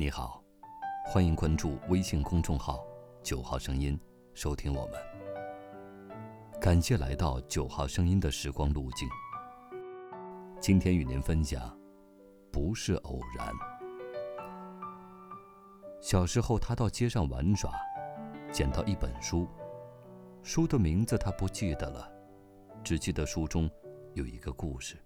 [0.00, 0.40] 你好，
[1.04, 2.86] 欢迎关注微信公众号
[3.20, 3.98] “九号声音”，
[4.32, 4.92] 收听我们。
[6.60, 9.08] 感谢来到九号声音的时光路径。
[10.60, 11.76] 今天与您分享，
[12.52, 13.52] 不是偶然。
[16.00, 17.72] 小时候，他到街上玩耍，
[18.52, 19.48] 捡到一本书，
[20.44, 22.08] 书的名字他不记得了，
[22.84, 23.68] 只记得书中
[24.14, 24.96] 有一个故事，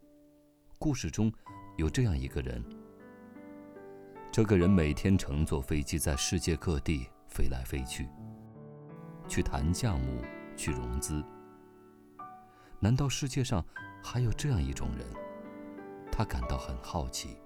[0.79, 1.33] 故事中
[1.79, 2.63] 有这样一个人。
[4.33, 8.09] 这个人每天乘坐飞机在世界各地飞来飞去，
[9.29, 10.23] 去谈项目，
[10.57, 11.23] 去融资。
[12.81, 13.63] 难道世界上
[14.03, 15.07] 还有这样一种人？
[16.11, 17.37] 他感到很好奇。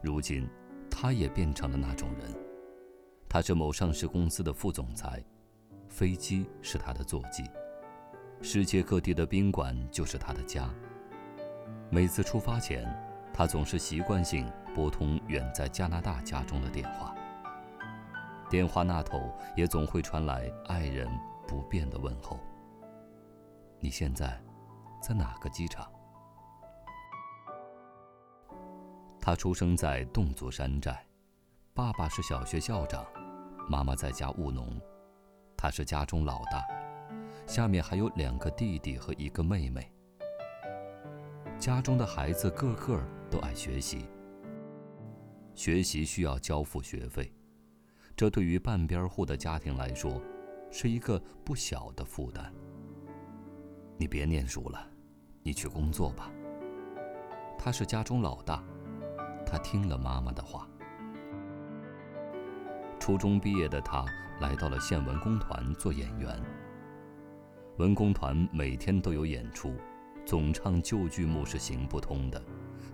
[0.00, 0.48] 如今，
[0.88, 2.32] 他也变成了那种人。
[3.28, 5.20] 他是某上市公司的副总裁，
[5.88, 7.42] 飞机是他的坐骑，
[8.40, 10.72] 世界各地的宾馆就是他的家。
[11.90, 12.86] 每次出发前。
[13.36, 17.12] 他总是习惯性拨通远在加拿大家中的电话，
[18.48, 21.08] 电话那头也总会传来爱人
[21.48, 22.38] 不变的问候
[23.80, 24.40] ：“你现在
[25.02, 25.84] 在哪个机场？”
[29.20, 30.96] 他出生在侗族山寨，
[31.74, 33.04] 爸爸是小学校长，
[33.68, 34.80] 妈妈在家务农，
[35.56, 36.64] 他是家中老大，
[37.48, 39.90] 下面还有两个弟弟和一个妹妹。
[41.58, 44.06] 家中的孩子个个都爱学习，
[45.54, 47.32] 学习需要交付学费，
[48.16, 50.20] 这对于半边户的家庭来说，
[50.70, 52.52] 是一个不小的负担。
[53.96, 54.88] 你别念书了，
[55.42, 56.30] 你去工作吧。
[57.58, 58.62] 他是家中老大，
[59.46, 60.68] 他听了妈妈的话。
[62.98, 64.04] 初中毕业的他
[64.40, 66.40] 来到了县文工团做演员。
[67.78, 69.74] 文工团每天都有演出。
[70.26, 72.42] 总唱旧剧目是行不通的，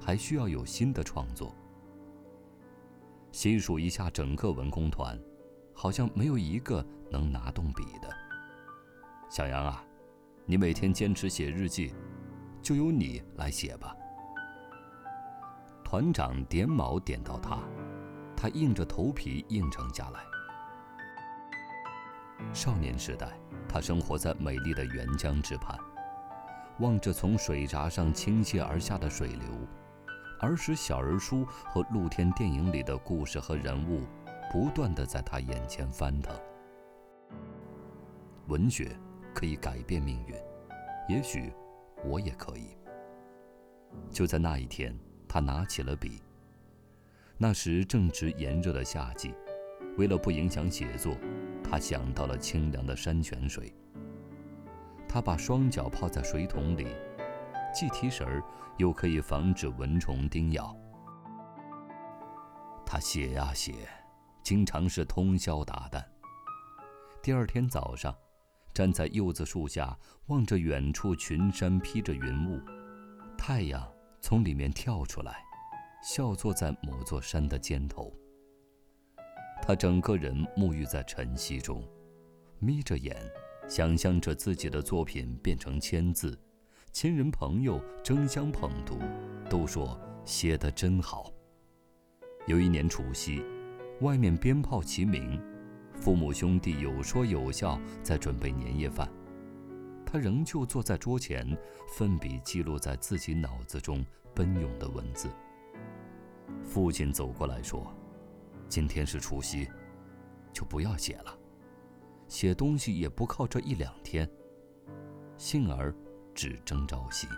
[0.01, 1.55] 还需要有新的创作。
[3.31, 5.17] 细数一下整个文工团，
[5.75, 8.09] 好像没有一个能拿动笔的。
[9.31, 9.85] 小杨啊，
[10.47, 11.95] 你每天坚持写日记，
[12.61, 13.95] 就由你来写吧。
[15.85, 17.61] 团长点卯点到他，
[18.37, 20.25] 他硬着头皮应承下来。
[22.53, 25.79] 少年时代，他生活在美丽的沅江之畔。
[26.79, 29.49] 望着从水闸上倾泻而下的水流，
[30.41, 34.07] 儿时小人书和露天电影里的故事和人物，
[34.51, 36.35] 不断的在他眼前翻腾。
[38.49, 38.97] 文学
[39.35, 40.35] 可以改变命运，
[41.09, 41.53] 也许
[42.05, 42.77] 我也可以。
[44.11, 44.97] 就在那一天，
[45.29, 46.23] 他拿起了笔。
[47.37, 49.35] 那时正值炎热的夏季，
[49.99, 51.17] 为了不影响写作，
[51.63, 53.75] 他想到了清凉的山泉水。
[55.07, 56.87] 他把双脚泡在水桶里，
[57.73, 58.43] 既提神儿，
[58.79, 60.77] 又可以防止蚊虫叮咬。
[62.85, 63.89] 他写呀写，
[64.43, 66.05] 经常是通宵达旦。
[67.23, 68.15] 第二天早上，
[68.75, 72.61] 站在柚子树下，望着远处群山披着云雾，
[73.37, 73.87] 太阳
[74.21, 75.43] 从里面跳出来，
[76.03, 78.13] 笑坐在某座山的尖头。
[79.63, 81.87] 他整个人沐浴在晨曦中，
[82.59, 83.17] 眯着眼。
[83.69, 86.37] 想象着自己的作品变成签字，
[86.93, 88.99] 亲人朋友争相捧读，
[89.49, 91.33] 都说写得真好。
[92.47, 93.45] 有一年除夕，
[94.01, 95.41] 外面鞭炮齐鸣，
[95.95, 99.09] 父母兄弟有说有笑在准备年夜饭，
[100.05, 101.57] 他仍旧坐在桌前，
[101.87, 105.31] 奋笔记录在自己脑子中奔涌的文字。
[106.63, 107.95] 父亲走过来说
[108.69, 109.69] ：“今天是除夕，
[110.53, 111.39] 就不要写了。”
[112.27, 114.29] 写东西也不靠这一两天，
[115.37, 115.95] 幸而
[116.41, 117.29] 只争朝夕。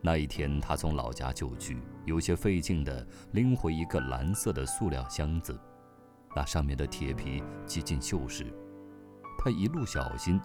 [0.00, 5.58] 那一天，他从老家就去，有些费劲地拎回一个蓝色的塑料箱子，
[6.36, 8.46] 那上面的铁皮几近锈蚀。
[9.36, 10.40] 他一路小心，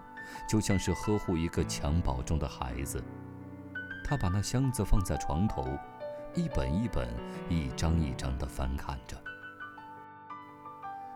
[0.50, 3.00] 就像是呵护一个襁褓中的孩子。
[4.04, 5.64] 他把那箱子放在床头，
[6.34, 7.08] 一本一本、
[7.48, 9.16] 一张一张地翻看着。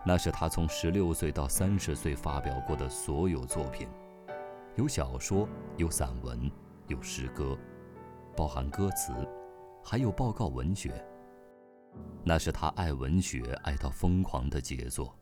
[0.06, 3.88] 那是他从十六岁到三十岁发表过的所有作品，
[4.74, 5.46] 有小说，
[5.76, 6.50] 有散文，
[6.86, 7.58] 有诗歌，
[8.34, 9.12] 包含歌词，
[9.84, 11.04] 还有报告文学。
[12.24, 15.14] 那是他爱文学爱到疯狂的杰作，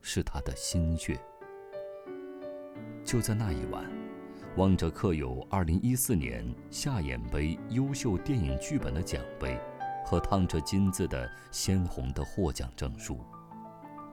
[0.00, 1.20] 是他的心血。
[3.04, 3.84] 就在那一晚，
[4.56, 9.60] 望着刻有二零一四年夏衍杯优秀电影剧本的奖杯，
[10.06, 13.20] 和烫着金字的鲜红的获奖证书。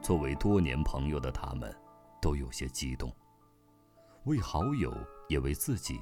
[0.02, 1.74] 作为多年朋友的他们，
[2.20, 3.10] 都有些激动。
[4.24, 4.90] 为好友，
[5.28, 6.00] 也为自己，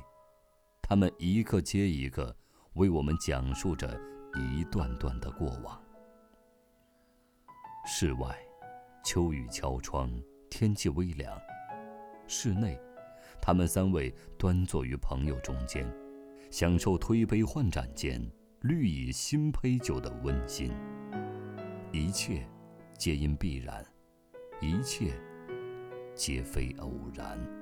[0.80, 2.36] 他们一个接一个，
[2.74, 4.00] 为我们讲述着
[4.36, 5.82] 一段段的过往。
[7.84, 8.38] 室外，
[9.04, 10.08] 秋雨敲窗，
[10.48, 11.36] 天气微凉；
[12.28, 12.78] 室内，
[13.40, 15.84] 他们三位端坐于朋友中间，
[16.48, 18.24] 享受推杯换盏间
[18.60, 20.72] 绿蚁新醅酒的温馨。
[21.90, 22.48] 一切，
[22.96, 23.82] 皆因必然；
[24.60, 25.12] 一切，
[26.14, 27.61] 皆非偶然。